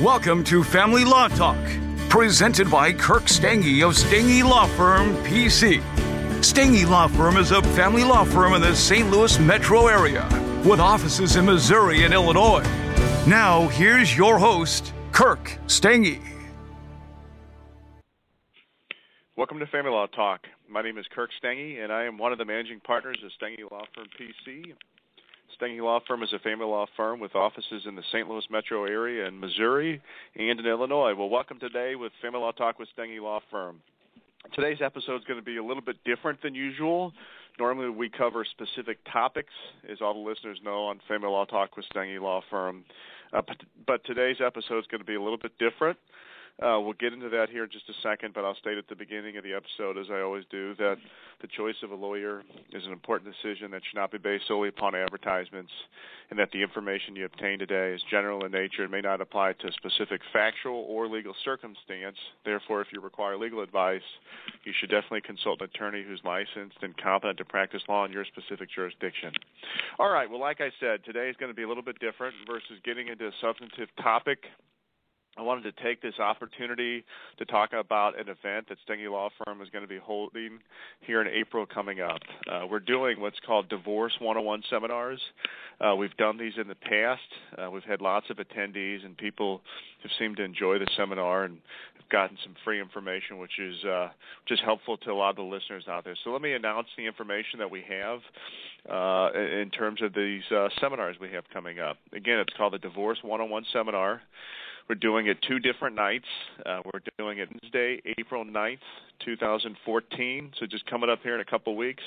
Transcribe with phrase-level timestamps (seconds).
[0.00, 1.56] Welcome to Family Law Talk,
[2.10, 5.80] presented by Kirk Stange of Stange Law Firm, PC.
[6.42, 9.10] Stange Law Firm is a family law firm in the St.
[9.10, 10.28] Louis metro area
[10.66, 12.62] with offices in Missouri and Illinois.
[13.26, 16.20] Now, here's your host, Kirk Stange.
[19.34, 20.42] Welcome to Family Law Talk.
[20.68, 23.70] My name is Kirk Stange, and I am one of the managing partners of Stange
[23.70, 24.74] Law Firm PC.
[25.60, 28.28] Stange Law Firm is a family law firm with offices in the St.
[28.28, 30.02] Louis metro area in Missouri
[30.34, 31.14] and in Illinois.
[31.14, 33.80] Well, welcome today with Family Law Talk with Stange Law Firm.
[34.52, 37.12] Today's episode is going to be a little bit different than usual.
[37.58, 39.52] Normally, we cover specific topics,
[39.90, 42.84] as all the listeners know, on Family Law Talk with Stange Law Firm.
[43.32, 45.98] Uh, but, but today's episode is going to be a little bit different.
[46.62, 48.96] Uh, we'll get into that here in just a second, but I'll state at the
[48.96, 50.96] beginning of the episode, as I always do, that
[51.42, 54.70] the choice of a lawyer is an important decision that should not be based solely
[54.70, 55.70] upon advertisements,
[56.30, 59.52] and that the information you obtain today is general in nature and may not apply
[59.52, 62.16] to a specific factual or legal circumstance.
[62.46, 64.00] Therefore, if you require legal advice,
[64.64, 68.24] you should definitely consult an attorney who's licensed and competent to practice law in your
[68.24, 69.30] specific jurisdiction.
[69.98, 72.34] All right, well, like I said, today is going to be a little bit different
[72.46, 74.38] versus getting into a substantive topic
[75.38, 77.04] I wanted to take this opportunity
[77.38, 80.60] to talk about an event that Stange Law Firm is going to be holding
[81.00, 82.20] here in April coming up.
[82.50, 85.20] Uh, we're doing what's called Divorce 101 seminars.
[85.78, 87.20] Uh, we've done these in the past.
[87.58, 89.60] Uh, we've had lots of attendees, and people
[90.02, 91.58] have seemed to enjoy the seminar and
[91.98, 94.08] have gotten some free information, which is uh,
[94.42, 96.16] which is helpful to a lot of the listeners out there.
[96.24, 98.20] So let me announce the information that we have
[98.90, 101.98] uh, in terms of these uh, seminars we have coming up.
[102.14, 104.22] Again, it's called the Divorce 101 Seminar.
[104.88, 106.26] We're doing it two different nights.
[106.64, 108.78] Uh, we're doing it Wednesday, April 9th,
[109.24, 110.52] 2014.
[110.60, 112.04] So just coming up here in a couple weeks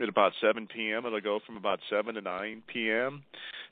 [0.00, 1.04] at about 7 p.m.
[1.04, 3.22] It'll go from about 7 to 9 p.m.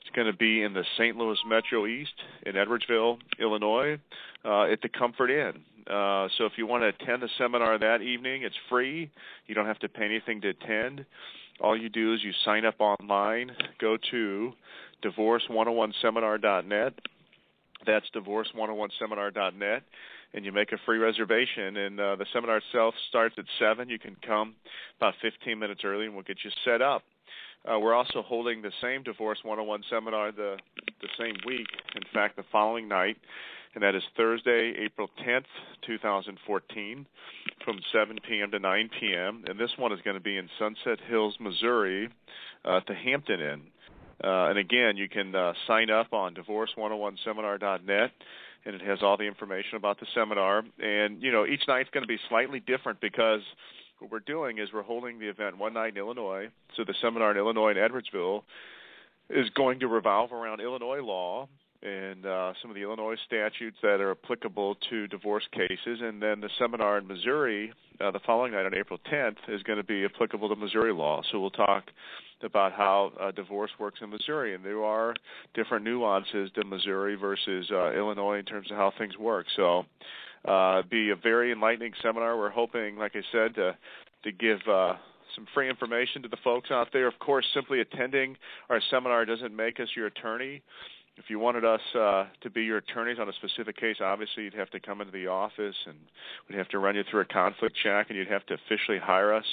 [0.01, 1.17] It's going to be in the St.
[1.17, 2.13] Louis Metro East
[2.45, 3.97] in Edwardsville, Illinois,
[4.45, 5.63] uh, at the Comfort Inn.
[5.87, 9.09] Uh, so if you want to attend the seminar that evening, it's free.
[9.47, 11.03] You don't have to pay anything to attend.
[11.61, 14.53] All you do is you sign up online, go to
[15.03, 16.93] divorce101seminar.net
[17.85, 19.83] that's divorce101seminar.net,
[20.33, 21.77] and you make a free reservation.
[21.77, 23.89] And uh, the seminar itself starts at 7.
[23.89, 24.55] You can come
[24.97, 27.03] about 15 minutes early, and we'll get you set up.
[27.65, 30.57] Uh, we're also holding the same Divorce 101 seminar the
[31.01, 31.67] the same week.
[31.95, 33.17] In fact, the following night,
[33.75, 35.45] and that is Thursday, April 10th,
[35.85, 37.05] 2014,
[37.63, 38.51] from 7 p.m.
[38.51, 39.43] to 9 p.m.
[39.47, 42.09] And this one is going to be in Sunset Hills, Missouri,
[42.65, 43.61] uh, at the Hampton Inn.
[44.23, 48.11] Uh, and again, you can uh, sign up on divorce101seminar.net,
[48.65, 50.63] and it has all the information about the seminar.
[50.79, 53.41] And you know, each night's going to be slightly different because
[53.99, 56.49] what we're doing is we're holding the event one night in Illinois.
[56.75, 58.43] So the seminar in Illinois in Edwardsville
[59.29, 61.47] is going to revolve around Illinois law
[61.81, 65.99] and uh, some of the Illinois statutes that are applicable to divorce cases.
[66.01, 69.77] And then the seminar in Missouri uh, the following night on April 10th is going
[69.77, 71.21] to be applicable to Missouri law.
[71.31, 71.85] So we'll talk
[72.41, 75.13] about how uh, divorce works in Missouri, and there are
[75.53, 79.45] different nuances to Missouri versus uh, Illinois in terms of how things work.
[79.55, 79.85] So,
[80.45, 82.37] uh, be a very enlightening seminar.
[82.37, 83.77] We're hoping, like I said, to
[84.23, 84.93] to give uh,
[85.35, 87.07] some free information to the folks out there.
[87.07, 88.37] Of course, simply attending
[88.69, 90.61] our seminar doesn't make us your attorney.
[91.19, 94.53] If you wanted us uh, to be your attorneys on a specific case, obviously you'd
[94.53, 95.97] have to come into the office and
[96.47, 99.33] we'd have to run you through a conflict check and you'd have to officially hire
[99.33, 99.45] us.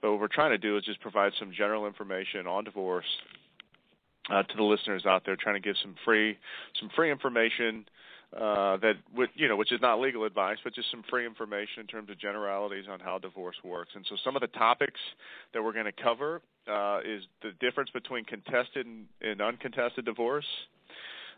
[0.00, 3.04] But what we're trying to do is just provide some general information on divorce
[4.30, 6.38] uh, to the listeners out there, trying to give some free
[6.80, 7.84] some free information
[8.34, 11.80] uh, that would you know which is not legal advice, but just some free information
[11.80, 13.90] in terms of generalities on how divorce works.
[13.94, 15.00] And so some of the topics
[15.52, 18.86] that we're going to cover uh, is the difference between contested
[19.20, 20.46] and, uncontested divorce.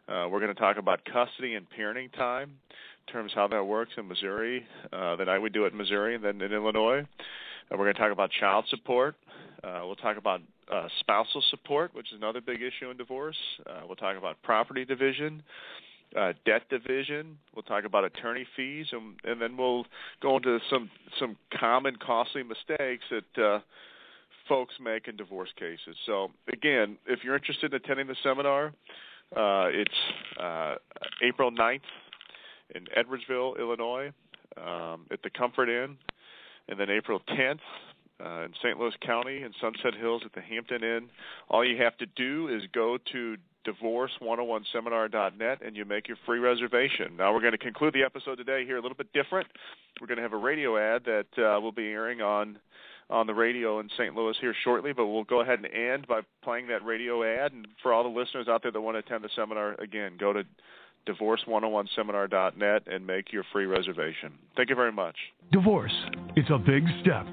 [0.08, 2.52] Uh, we're going to talk about custody and parenting time
[3.08, 5.78] in terms of how that works in Missouri, uh, that I would do it in
[5.78, 7.00] Missouri and then in Illinois.
[7.00, 7.04] Uh,
[7.72, 9.16] we're going to talk about child support.
[9.64, 10.42] We'll talk about
[11.00, 13.36] spousal support, which is another big issue in divorce.
[13.86, 15.42] We'll talk about property division,
[16.18, 17.38] uh, debt division.
[17.54, 19.86] We'll talk about attorney fees, and, and then we'll
[20.22, 23.60] go into some some common costly mistakes that uh,
[24.48, 25.96] folks make in divorce cases.
[26.06, 28.72] So again, if you're interested in attending the seminar,
[29.36, 30.74] uh, it's uh,
[31.22, 31.80] April 9th
[32.74, 34.12] in Edwardsville, Illinois,
[34.56, 35.96] um, at the Comfort Inn
[36.68, 37.58] and then April 10th
[38.24, 38.78] uh, in St.
[38.78, 41.08] Louis County in Sunset Hills at the Hampton Inn.
[41.48, 47.16] All you have to do is go to divorce101seminar.net and you make your free reservation.
[47.16, 49.48] Now we're going to conclude the episode today here a little bit different.
[50.00, 52.58] We're going to have a radio ad that uh, will be airing on
[53.10, 54.14] on the radio in St.
[54.14, 57.52] Louis here shortly, but we'll go ahead and end by playing that radio ad.
[57.52, 60.32] And for all the listeners out there that want to attend the seminar, again, go
[60.32, 60.42] to
[61.06, 64.32] divorce101seminar.net and make your free reservation.
[64.56, 65.16] Thank you very much.
[65.52, 65.92] Divorce.
[66.34, 67.26] It's a big step.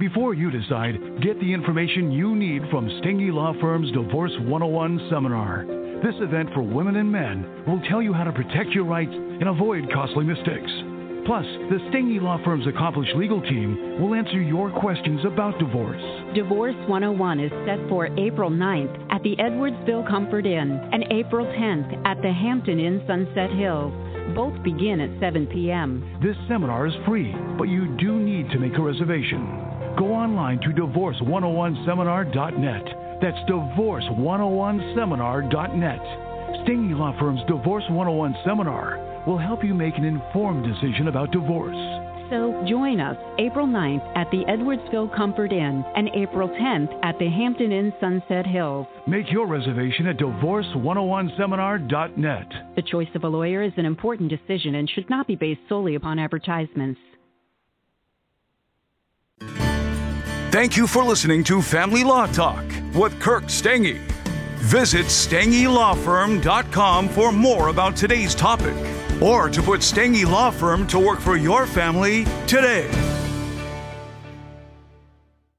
[0.00, 5.66] Before you decide, get the information you need from Stange Law Firm's Divorce 101 seminar.
[6.02, 9.46] This event for women and men will tell you how to protect your rights and
[9.46, 10.72] avoid costly mistakes.
[11.26, 16.00] Plus, the Stange Law Firm's accomplished legal team will answer your questions about divorce.
[16.34, 22.06] Divorce 101 is set for April 9th at the Edwardsville Comfort Inn and April 10th
[22.06, 23.92] at the Hampton Inn Sunset Hills.
[24.34, 26.18] Both begin at 7 p.m.
[26.22, 29.70] This seminar is free, but you do need to make a reservation.
[29.98, 32.84] Go online to divorce101seminar.net.
[33.20, 36.30] That's divorce101seminar.net.
[36.64, 41.74] Stange Law Firm's Divorce 101 Seminar will help you make an informed decision about divorce.
[42.30, 47.28] So join us April 9th at the Edwardsville Comfort Inn and April 10th at the
[47.28, 48.86] Hampton Inn Sunset Hills.
[49.08, 52.52] Make your reservation at divorce101seminar.net.
[52.76, 55.96] The choice of a lawyer is an important decision and should not be based solely
[55.96, 57.00] upon advertisements.
[60.50, 63.98] Thank you for listening to Family Law Talk with Kirk Stange.
[64.56, 68.74] Visit StangeLawFirm.com for more about today's topic
[69.22, 72.90] or to put Stange Law Firm to work for your family today.